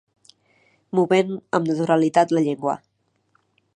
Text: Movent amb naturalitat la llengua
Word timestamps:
Movent 0.99 1.29
amb 1.59 1.69
naturalitat 1.73 2.35
la 2.37 2.43
llengua 2.49 2.75